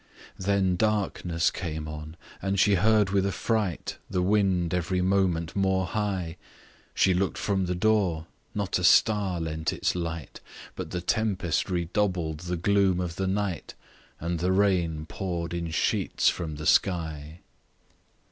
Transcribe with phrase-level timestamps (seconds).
[0.39, 6.37] Then darkness came on; and she heard with affright The wind every moment more high;
[6.95, 8.25] She look'd from the door;
[8.55, 10.39] not a star lent its light,
[10.75, 13.75] But the tempest redoubled the gloom of the night,
[14.19, 17.41] And the rain pour'd in sheets from the sky.